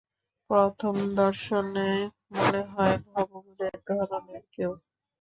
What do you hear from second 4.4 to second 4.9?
কেউ।